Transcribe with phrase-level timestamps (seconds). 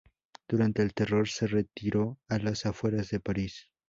[0.47, 3.67] Durante el "Terror" se retiró a las afueras de París.